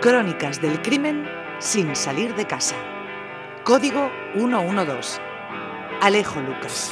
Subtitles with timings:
[0.00, 1.26] Crónicas del crimen
[1.58, 2.74] sin salir de casa.
[3.64, 5.20] Código 112.
[6.00, 6.90] Alejo Lucas.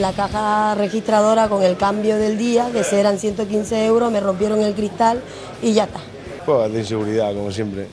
[0.00, 4.74] La caja registradora con el cambio del día, que eran 115 euros, me rompieron el
[4.74, 5.22] cristal
[5.62, 6.00] y ya está.
[6.44, 7.86] Pues de inseguridad, como siempre.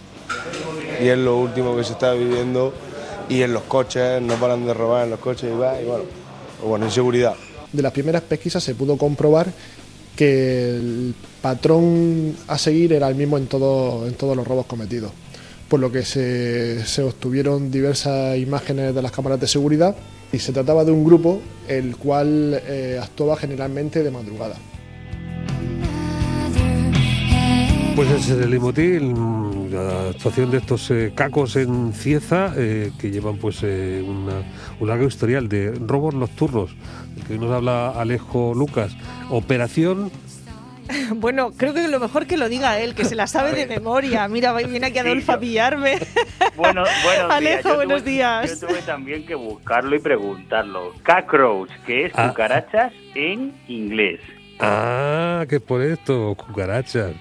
[0.99, 2.73] Y es lo último que se está viviendo.
[3.29, 6.05] Y en los coches, no paran de robar en los coches y va, y bueno,
[6.57, 7.35] pues bueno, inseguridad.
[7.71, 9.53] De las primeras pesquisas se pudo comprobar
[10.21, 15.11] que el patrón a seguir era el mismo en, todo, en todos los robos cometidos,
[15.67, 19.95] por lo que se, se obtuvieron diversas imágenes de las cámaras de seguridad
[20.31, 24.57] y se trataba de un grupo el cual eh, actuaba generalmente de madrugada.
[27.95, 29.13] Pues es el Limotil,
[29.71, 35.07] la actuación de estos eh, cacos en Cieza eh, que llevan pues eh, un largo
[35.07, 36.75] historial de robos nocturnos,
[37.27, 38.95] que nos habla Alejo Lucas.
[39.31, 40.11] Operación
[41.15, 44.27] Bueno, creo que lo mejor que lo diga él, que se la sabe de memoria.
[44.27, 45.99] Mira, viene aquí Adolfo a pillarme.
[46.57, 47.31] Bueno, buenos días.
[47.31, 48.59] Alejo, Yo buenos tuve- días.
[48.61, 50.93] Yo tuve también que buscarlo y preguntarlo.
[51.05, 52.27] Cockroach, que es Ah.
[52.29, 54.19] cucarachas en inglés.
[54.59, 57.13] Ah, que por esto, cucarachas.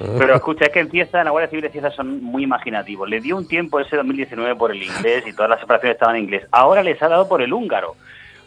[0.00, 0.04] Ah.
[0.18, 0.90] Pero escucha, es que en
[1.24, 3.08] la Guardia Civil de Cieza son muy imaginativos.
[3.08, 6.24] Le dio un tiempo ese 2019 por el inglés y todas las operaciones estaban en
[6.24, 6.44] inglés.
[6.52, 7.96] Ahora les ha dado por el húngaro.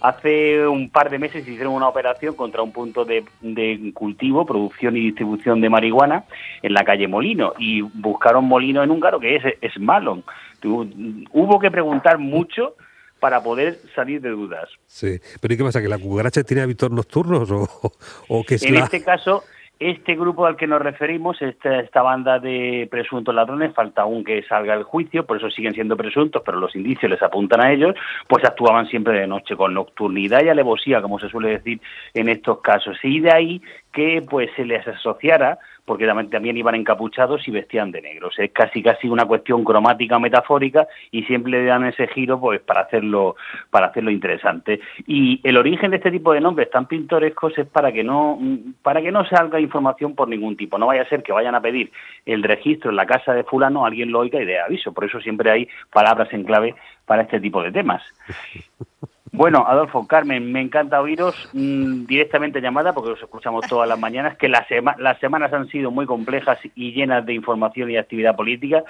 [0.02, 4.96] Hace un par de meses hicieron una operación contra un punto de, de cultivo, producción
[4.96, 6.24] y distribución de marihuana
[6.62, 10.24] en la calle Molino y buscaron Molino en húngaro, que es Smalon.
[10.62, 10.90] Tu-
[11.32, 12.76] Hubo que preguntar mucho
[13.20, 14.70] para poder salir de dudas.
[14.88, 15.82] Sí, pero ¿y qué pasa?
[15.82, 17.68] ¿Que la cucaracha tiene hábitos nocturnos o,
[18.30, 18.86] o que es En la...
[18.86, 19.44] este caso,
[19.80, 24.44] este grupo al que nos referimos, esta, esta banda de presuntos ladrones, falta aún que
[24.44, 27.96] salga el juicio, por eso siguen siendo presuntos, pero los indicios les apuntan a ellos,
[28.28, 31.80] pues actuaban siempre de noche, con nocturnidad y alevosía, como se suele decir
[32.14, 32.98] en estos casos.
[33.04, 33.62] Y de ahí
[33.92, 38.30] que pues se les asociara, porque también, también iban encapuchados y vestían de negro.
[38.38, 42.82] Es casi casi una cuestión cromática metafórica y siempre le dan ese giro pues para
[42.82, 43.36] hacerlo
[43.72, 44.80] para hacerlo interesante.
[45.08, 48.40] Y el origen de este tipo de nombres tan pintorescos es para que no
[48.84, 50.78] para que no salga información por ningún tipo.
[50.78, 51.92] No vaya a ser que vayan a pedir
[52.26, 54.94] el registro en la casa de fulano, alguien lo oiga y dé aviso.
[54.94, 56.76] Por eso siempre hay palabras en clave
[57.06, 58.04] para este tipo de temas.
[59.32, 64.38] Bueno, Adolfo, Carmen, me encanta oíros mm, directamente llamada porque os escuchamos todas las mañanas,
[64.38, 64.66] que las,
[64.98, 68.84] las semanas han sido muy complejas y llenas de información y actividad política,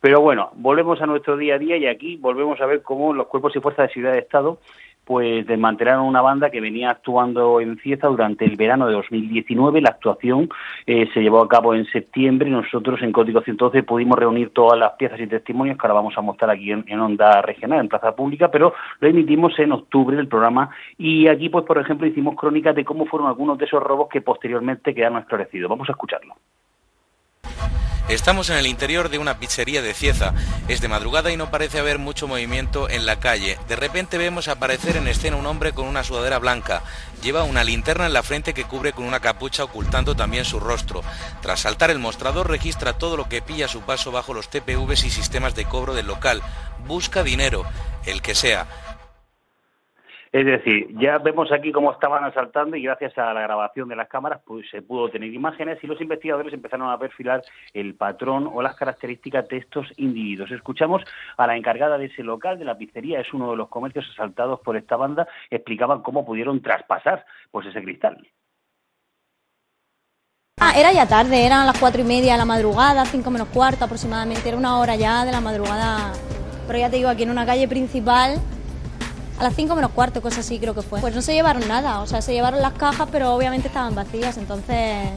[0.00, 3.28] pero bueno, volvemos a nuestro día a día y aquí volvemos a ver cómo los
[3.28, 4.58] cuerpos y fuerzas de Ciudad de Estado
[5.04, 9.80] pues desmantelaron una banda que venía actuando en Cieza durante el verano de 2019.
[9.80, 10.48] La actuación
[10.86, 14.78] eh, se llevó a cabo en septiembre y nosotros en Código 112 pudimos reunir todas
[14.78, 18.14] las piezas y testimonios que ahora vamos a mostrar aquí en, Onda Regional, en Plaza
[18.14, 22.74] Pública, pero lo emitimos en octubre el programa y aquí, pues por ejemplo, hicimos crónicas
[22.74, 25.68] de cómo fueron algunos de esos robos que posteriormente quedaron esclarecidos.
[25.68, 26.34] Vamos a escucharlo.
[28.08, 30.34] Estamos en el interior de una pizzería de Cieza.
[30.68, 33.58] Es de madrugada y no parece haber mucho movimiento en la calle.
[33.66, 36.82] De repente vemos aparecer en escena un hombre con una sudadera blanca.
[37.22, 41.02] Lleva una linterna en la frente que cubre con una capucha ocultando también su rostro.
[41.40, 45.04] Tras saltar el mostrador registra todo lo que pilla a su paso bajo los TPVs
[45.04, 46.42] y sistemas de cobro del local.
[46.86, 47.64] Busca dinero,
[48.04, 48.66] el que sea.
[50.34, 54.08] Es decir, ya vemos aquí cómo estaban asaltando y gracias a la grabación de las
[54.08, 57.40] cámaras pues se pudo tener imágenes y los investigadores empezaron a perfilar
[57.72, 60.50] el patrón o las características de estos individuos.
[60.50, 61.04] Escuchamos
[61.36, 64.58] a la encargada de ese local, de la pizzería, es uno de los comercios asaltados
[64.58, 68.26] por esta banda, explicaban cómo pudieron traspasar pues ese cristal.
[70.60, 73.84] Ah, era ya tarde, eran las cuatro y media de la madrugada, cinco menos cuarto
[73.84, 76.12] aproximadamente, era una hora ya de la madrugada.
[76.66, 78.40] Pero ya te digo, aquí en una calle principal,
[79.38, 81.00] a las cinco menos cuarto, cosas así creo que fue.
[81.00, 84.36] Pues no se llevaron nada, o sea, se llevaron las cajas, pero obviamente estaban vacías,
[84.36, 85.08] entonces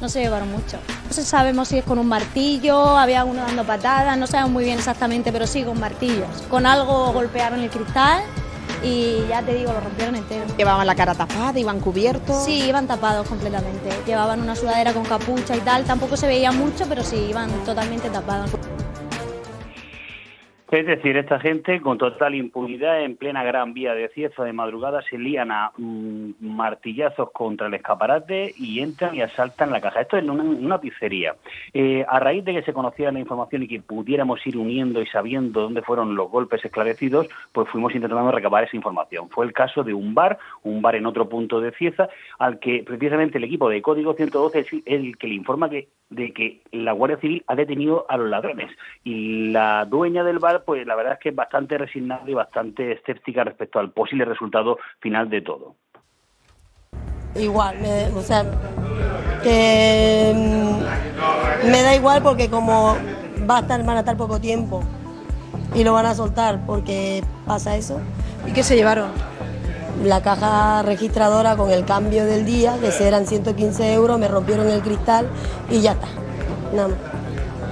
[0.00, 0.78] no se llevaron mucho.
[1.06, 4.64] No sé, sabemos si es con un martillo, había uno dando patadas, no sabemos muy
[4.64, 6.28] bien exactamente, pero sí con martillos.
[6.48, 8.22] Con algo golpearon el cristal
[8.82, 10.44] y ya te digo, lo rompieron entero.
[10.56, 12.44] Llevaban la cara tapada, iban cubiertos.
[12.44, 13.90] Sí, iban tapados completamente.
[14.06, 15.84] Llevaban una sudadera con capucha y tal.
[15.84, 18.50] Tampoco se veía mucho, pero sí, iban totalmente tapados.
[20.70, 25.02] Es decir, esta gente con total impunidad en plena gran vía de Cieza de madrugada
[25.02, 30.02] se lían a mm, martillazos contra el escaparate y entran y asaltan la caja.
[30.02, 31.34] Esto es una, una pizzería.
[31.74, 35.06] Eh, a raíz de que se conocía la información y que pudiéramos ir uniendo y
[35.06, 39.28] sabiendo dónde fueron los golpes esclarecidos, pues fuimos intentando recabar esa información.
[39.28, 42.08] Fue el caso de un bar, un bar en otro punto de Cieza,
[42.38, 46.32] al que precisamente el equipo de Código 112 es el que le informa que de
[46.32, 48.70] que la Guardia Civil ha detenido a los ladrones
[49.04, 52.92] y la dueña del bar pues la verdad es que es bastante resignada y bastante
[52.92, 55.74] escéptica respecto al posible resultado final de todo.
[57.34, 58.44] Igual, me- o sea,
[59.42, 62.94] Que mm, me da igual porque como
[63.48, 64.82] va a estar, van a estar poco tiempo
[65.74, 68.00] y lo van a soltar porque pasa eso.
[68.46, 69.10] ¿Y qué se llevaron?
[70.04, 74.68] La caja registradora con el cambio del día, que si eran 115 euros, me rompieron
[74.68, 75.26] el cristal
[75.70, 76.08] y ya está.
[76.74, 76.98] Nada más.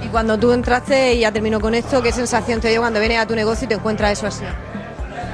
[0.09, 3.19] Y cuando tú entraste y ya terminó con esto, ¿qué sensación te dio cuando vienes
[3.19, 4.43] a tu negocio y te encuentras eso así?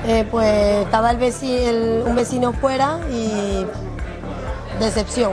[0.06, 3.66] Eh, pues estaba el veci- el- un vecino fuera y
[4.78, 5.32] decepción,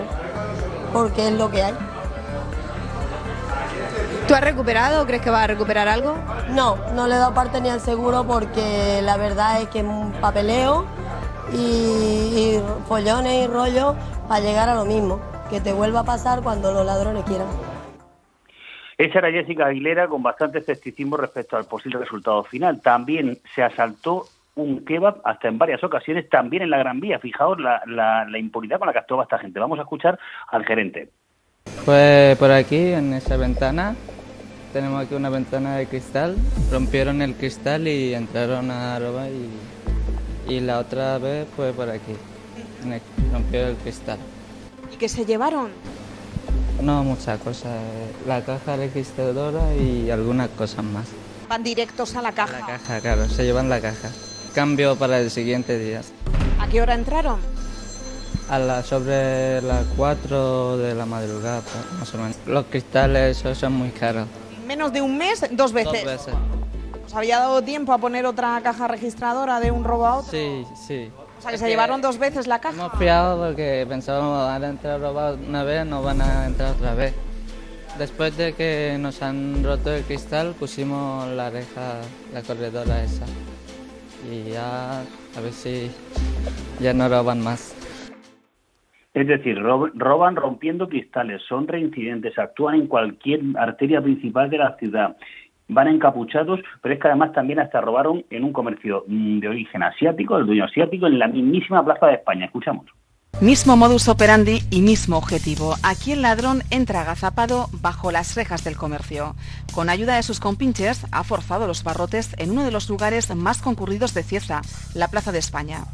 [0.92, 1.74] porque es lo que hay.
[4.28, 6.14] ¿Tú has recuperado o crees que vas a recuperar algo?
[6.50, 9.84] No, no le he dado parte ni al seguro porque la verdad es que es
[9.84, 10.84] un papeleo
[11.52, 13.96] y, y follones y rollos
[14.28, 15.18] para llegar a lo mismo,
[15.50, 17.48] que te vuelva a pasar cuando los ladrones quieran.
[18.98, 22.80] Esa era Jessica Aguilera con bastante escepticismo respecto al posible resultado final.
[22.80, 27.18] También se asaltó un kebab hasta en varias ocasiones, también en la Gran Vía.
[27.18, 29.58] Fijaos la, la, la impunidad con la que actuaba esta gente.
[29.58, 30.18] Vamos a escuchar
[30.48, 31.08] al gerente.
[31.84, 33.94] Pues por aquí, en esa ventana,
[34.72, 36.36] tenemos aquí una ventana de cristal.
[36.70, 42.12] Rompieron el cristal y entraron a robar y, y la otra vez fue por aquí.
[42.84, 44.18] el- Rompió el cristal.
[44.92, 45.70] ¿Y qué se llevaron?
[46.80, 51.06] No muchas cosas, eh, la caja registradora y algunas cosas más.
[51.48, 52.60] Van directos a la caja.
[52.60, 54.10] La caja, claro, se llevan la caja.
[54.54, 56.00] Cambio para el siguiente día.
[56.58, 57.38] ¿A qué hora entraron?
[58.48, 61.62] A la, sobre las 4 de la madrugada,
[61.98, 62.36] más o menos.
[62.46, 64.26] Los cristales son muy caros.
[64.66, 66.04] Menos de un mes, dos veces.
[66.04, 66.34] Dos veces.
[67.06, 70.30] ¿Os había dado tiempo a poner otra caja registradora de un robo a otro?
[70.30, 71.10] Sí, sí.
[71.42, 72.76] O sea, que se llevaron dos veces la caja.
[72.86, 76.70] Hemos fiado porque pensábamos van a entrar a robar una vez, no van a entrar
[76.70, 77.14] otra vez.
[77.98, 82.00] Después de que nos han roto el cristal, pusimos la reja,
[82.32, 83.26] la corredora esa.
[84.30, 85.90] Y ya, a ver si
[86.78, 87.74] ya no roban más.
[89.14, 94.76] Es decir, rob- roban rompiendo cristales, son reincidentes, actúan en cualquier arteria principal de la
[94.78, 95.16] ciudad,
[95.74, 99.82] van encapuchados, pero es que además también hasta robaron en un comercio mm, de origen
[99.82, 102.46] asiático, el dueño asiático, en la mismísima Plaza de España.
[102.46, 102.86] Escuchamos.
[103.40, 105.74] Mismo modus operandi y mismo objetivo.
[105.82, 109.34] Aquí el ladrón entra agazapado bajo las rejas del comercio.
[109.74, 113.60] Con ayuda de sus compinches ha forzado los barrotes en uno de los lugares más
[113.60, 114.62] concurridos de Cieza,
[114.94, 115.86] la Plaza de España.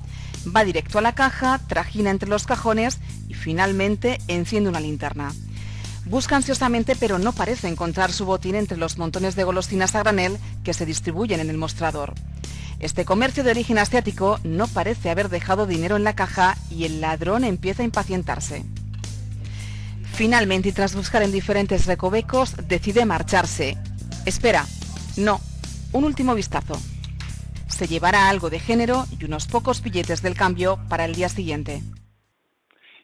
[0.55, 5.31] Va directo a la caja, trajina entre los cajones y finalmente enciende una linterna.
[6.09, 10.39] Busca ansiosamente pero no parece encontrar su botín entre los montones de golosinas a granel
[10.65, 12.15] que se distribuyen en el mostrador.
[12.81, 17.03] Este comercio de origen asiático no parece haber dejado dinero en la caja y el
[17.03, 18.65] ladrón empieza a impacientarse.
[20.15, 23.77] Finalmente, y tras buscar en diferentes recovecos, decide marcharse.
[24.25, 24.67] Espera,
[25.17, 25.41] no,
[25.93, 26.81] un último vistazo.
[27.69, 31.83] Se llevará algo de género y unos pocos billetes del cambio para el día siguiente.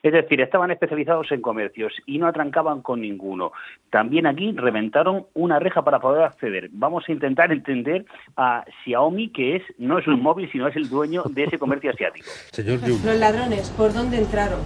[0.04, 3.52] Es decir, estaban especializados en comercios y no atrancaban con ninguno.
[3.88, 6.68] También aquí reventaron una reja para poder acceder.
[6.72, 8.04] Vamos a intentar entender
[8.36, 11.90] a Xiaomi, que es no es un móvil, sino es el dueño de ese comercio
[11.90, 12.26] asiático.
[12.52, 13.02] Señor Jung.
[13.02, 14.60] Los ladrones, ¿por dónde entraron?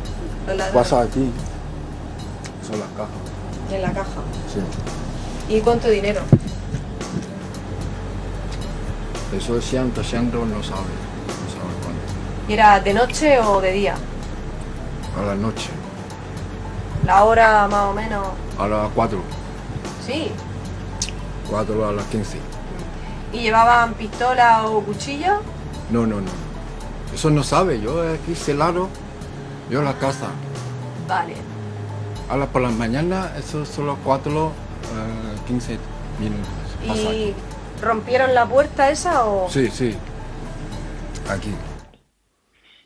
[0.49, 0.75] Los ladrones.
[0.75, 1.31] Pasa aquí.
[2.63, 3.73] Son las cajas.
[3.73, 4.21] En la caja.
[4.49, 5.55] Sí.
[5.55, 6.21] ¿Y cuánto dinero?
[9.37, 10.81] Eso es ciento, ciento no sabe.
[11.29, 12.49] No sabe cuánto.
[12.49, 13.95] ¿Y ¿Era de noche o de día?
[15.19, 15.71] A la noche.
[17.05, 18.27] La hora más o menos.
[18.59, 19.21] A las cuatro.
[20.05, 20.31] Sí.
[21.49, 22.39] Cuatro a las quince.
[23.33, 25.41] ¿Y llevaban pistola o cuchillo?
[25.91, 26.31] No, no, no.
[27.15, 27.81] Eso no sabe.
[27.81, 28.89] Yo aquí celado.
[29.71, 30.29] Yo la casa.
[31.07, 31.35] Vale.
[32.29, 35.79] A las por la mañana, eso los cuatro, eh, quince
[36.19, 36.47] minutos.
[36.87, 37.35] Pasa ¿Y
[37.81, 39.49] rompieron la puerta esa o...?
[39.49, 39.97] Sí, sí.
[41.31, 41.55] Aquí.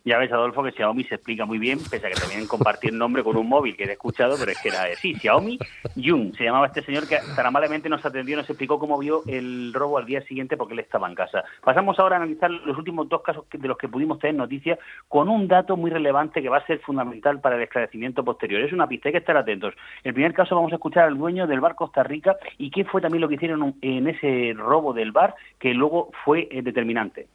[0.05, 3.23] Ya ves, Adolfo, que Xiaomi se explica muy bien, pese a que también compartir nombre
[3.23, 5.59] con un móvil que he escuchado, pero es que era, sí, Xiaomi
[5.97, 9.73] Jung, se llamaba este señor que tan amablemente nos atendió, nos explicó cómo vio el
[9.73, 11.45] robo al día siguiente porque él estaba en casa.
[11.63, 15.29] Pasamos ahora a analizar los últimos dos casos de los que pudimos tener noticias con
[15.29, 18.61] un dato muy relevante que va a ser fundamental para el esclarecimiento posterior.
[18.63, 19.75] Es una pista, hay que estar atentos.
[20.03, 22.85] En el primer caso vamos a escuchar al dueño del bar Costa Rica y qué
[22.85, 27.29] fue también lo que hicieron en ese robo del bar que luego fue eh, determinante.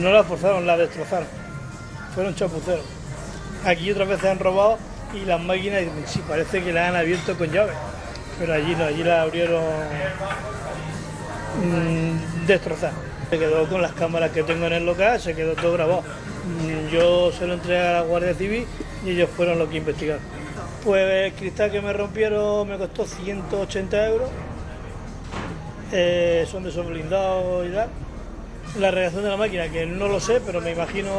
[0.00, 1.28] No la forzaron, la destrozaron.
[2.14, 2.84] Fueron chapuceros.
[3.64, 4.78] Aquí otras veces han robado
[5.14, 7.72] y las máquinas sí, parece que la han abierto con llave.
[8.38, 9.62] Pero allí no, allí la abrieron
[11.62, 12.92] mm, destrozada.
[13.30, 16.02] Se quedó con las cámaras que tengo en el local, se quedó todo grabado.
[16.02, 18.66] Mm, Yo se lo entregué a la Guardia Civil
[19.04, 20.22] y ellos fueron los que investigaron.
[20.84, 24.30] Pues el cristal que me rompieron me costó 180 euros.
[25.92, 27.88] Eh, son de esos blindados y tal.
[28.78, 31.10] La reacción de la máquina, que no lo sé, pero me imagino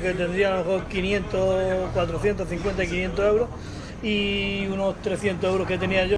[0.00, 3.48] que tendría a lo mejor 500, 450, 500 euros
[4.02, 6.16] y unos 300 euros que tenía yo.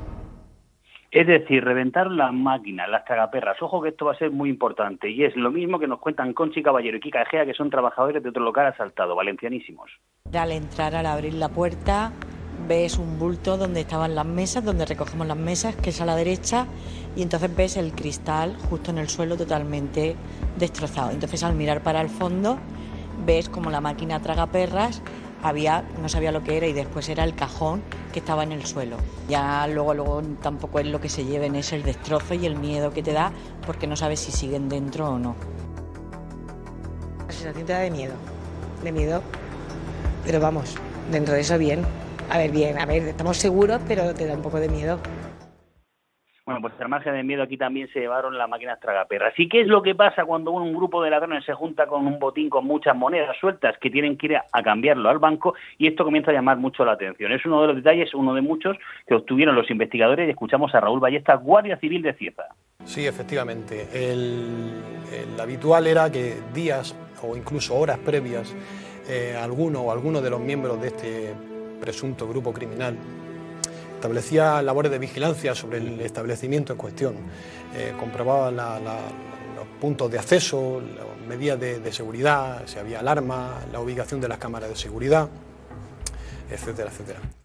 [1.11, 3.61] Es decir, reventar las máquinas, las tragaperras.
[3.61, 5.11] Ojo que esto va a ser muy importante.
[5.11, 8.23] Y es lo mismo que nos cuentan Conchi Caballero y Kika Egea, que son trabajadores
[8.23, 9.91] de otro local asaltado, valencianísimos.
[10.33, 12.13] Al entrar, al abrir la puerta,
[12.67, 16.17] ves un bulto donde estaban las mesas, donde recogemos las mesas, que es a la
[16.17, 16.67] derecha,
[17.17, 20.17] y entonces ves el cristal justo en el suelo totalmente
[20.59, 21.11] destrozado.
[21.11, 22.59] Entonces al mirar para el fondo,
[23.27, 25.03] ves como la máquina tragaperras
[25.43, 28.65] había, no sabía lo que era y después era el cajón que estaba en el
[28.65, 28.97] suelo.
[29.29, 32.93] Ya luego, luego tampoco es lo que se lleven, es el destrozo y el miedo
[32.93, 33.33] que te da
[33.67, 35.35] porque no sabes si siguen dentro o no.
[37.27, 38.15] La sensación te da de miedo,
[38.85, 39.23] de miedo,
[40.25, 40.77] pero vamos,
[41.11, 41.85] dentro de eso bien.
[42.31, 44.99] A ver, bien, a ver, estamos seguros, pero te da un poco de miedo.
[46.45, 49.33] Bueno, pues al margen de miedo aquí también se llevaron las máquinas tragaperras.
[49.39, 52.19] ¿Y qué es lo que pasa cuando un grupo de ladrones se junta con un
[52.19, 56.03] botín con muchas monedas sueltas que tienen que ir a cambiarlo al banco y esto
[56.03, 57.31] comienza a llamar mucho la atención?
[57.31, 58.77] Es uno de los detalles, uno de muchos
[59.07, 62.47] que obtuvieron los investigadores y escuchamos a Raúl Ballesta, Guardia Civil de Cieza.
[62.85, 63.87] Sí, efectivamente.
[63.93, 68.53] El, el habitual era que días o incluso horas previas
[69.09, 71.35] eh, alguno o alguno de los miembros de este
[71.83, 72.97] presunto grupo criminal
[73.97, 77.15] establecía labores de vigilancia sobre el establecimiento en cuestión,
[77.75, 80.81] eh, comprobaba los puntos de acceso,
[81.29, 85.29] medidas de, de, seguridad, si había alarma, la ubicación de las cámaras de seguridad,
[86.51, 87.42] etcétera, etcétera.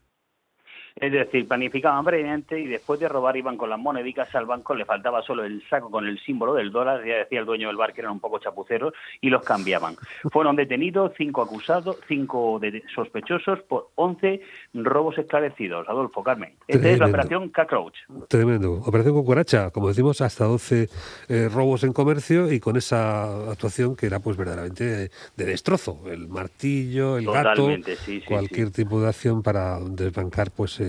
[1.00, 4.86] Es decir, planificaban previamente y después de robar iban con las monedicas al banco, le
[4.86, 7.94] faltaba solo el saco con el símbolo del dólar, ya decía el dueño del bar
[7.94, 9.96] que eran un poco chapuceros, y los cambiaban.
[10.32, 14.42] Fueron detenidos cinco acusados, cinco de sospechosos por 11
[14.74, 15.88] robos esclarecidos.
[15.88, 16.54] Adolfo, Carmen.
[16.68, 17.98] Esta es la operación Cockroach.
[18.28, 18.74] Tremendo.
[18.74, 20.90] Operación Cucaracha, como decimos, hasta 12
[21.30, 26.02] eh, robos en comercio y con esa actuación que era pues verdaderamente de, de destrozo.
[26.08, 28.84] El martillo, el Totalmente, gato, sí, sí, cualquier sí.
[28.84, 30.87] tipo de acción para desbancar pues eh,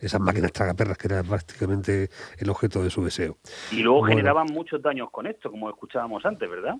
[0.00, 3.36] esas máquinas tragaperras que era prácticamente el objeto de su deseo.
[3.70, 4.16] Y luego Bueno.
[4.16, 6.74] generaban muchos daños con esto, como escuchábamos antes, ¿verdad?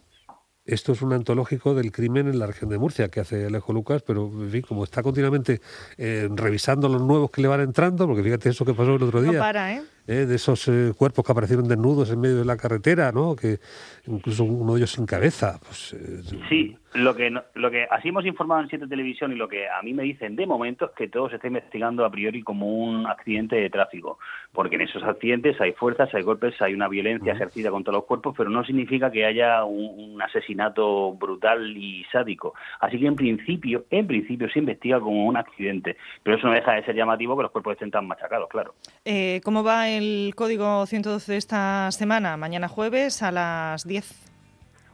[0.66, 4.02] Esto es un antológico del crimen en la región de Murcia que hace Alejo Lucas,
[4.02, 5.60] pero en fin, como está continuamente
[5.96, 9.22] eh, revisando los nuevos que le van entrando, porque fíjate eso que pasó el otro
[9.22, 9.40] No día.
[9.40, 9.82] para, ¿eh?
[10.06, 10.26] ¿Eh?
[10.26, 13.34] de esos eh, cuerpos que aparecieron desnudos en medio de la carretera, ¿no?
[13.36, 13.58] Que
[14.06, 15.58] incluso uno de ellos sin cabeza.
[15.64, 19.36] Pues, eh, Sí, lo que, no- lo que así hemos informado en Siete Televisión y
[19.36, 22.10] lo que a mí me dicen de momento es que todo se está investigando a
[22.10, 24.18] priori como un accidente de tráfico,
[24.52, 28.34] porque en esos accidentes hay fuerzas, hay golpes, hay una violencia ejercida contra los cuerpos,
[28.36, 32.54] pero no significa que haya un, un asesinato brutal y sádico.
[32.80, 36.72] Así que en principio, en principio se investiga como un accidente, pero eso no deja
[36.72, 38.74] de ser llamativo que los cuerpos estén tan machacados, claro.
[39.04, 42.36] Eh, ¿Cómo va el código 112 de esta semana?
[42.36, 44.26] Mañana jueves a las 10.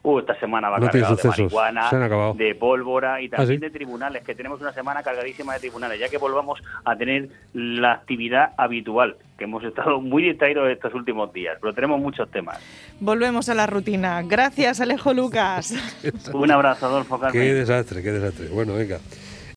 [0.02, 2.34] Uh, esta semana va No tiene cargado de sucesos, marihuana, se han acabado.
[2.34, 3.58] de pólvora y también ¿Ah, sí?
[3.58, 7.90] de tribunales, que tenemos una semana cargadísima de tribunales, ya que volvamos a tener la
[7.94, 12.60] actividad habitual, que hemos estado muy distraídos estos últimos días, pero tenemos muchos temas.
[13.00, 14.22] Volvemos a la rutina.
[14.22, 15.74] Gracias, Alejo Lucas.
[16.32, 17.42] Un abrazo, Adolfo Carmen.
[17.42, 18.46] qué desastre, qué desastre.
[18.50, 18.98] Bueno, venga.